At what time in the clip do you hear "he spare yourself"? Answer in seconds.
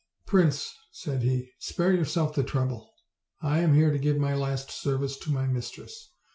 1.21-2.33